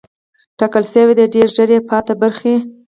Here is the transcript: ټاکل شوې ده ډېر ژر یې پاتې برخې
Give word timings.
ټاکل 0.57 0.83
شوې 0.93 1.13
ده 1.19 1.25
ډېر 1.33 1.47
ژر 1.55 1.69
یې 1.75 1.79
پاتې 1.89 2.13
برخې 2.21 2.55